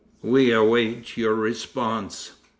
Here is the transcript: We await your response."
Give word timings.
We 0.23 0.51
await 0.51 1.15
your 1.15 1.35
response." 1.35 2.31